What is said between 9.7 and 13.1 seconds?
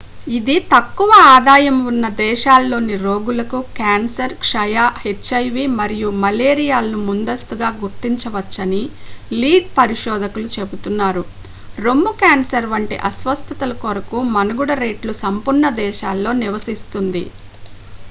పరిశోధకులు చెబుతున్నారు రొమ్ము క్యాన్సర్ వంటి